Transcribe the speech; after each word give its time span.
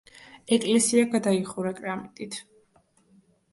ეკლესია 0.55 1.03
გადაიხურა 1.11 1.75
კრამიტით. 1.83 2.41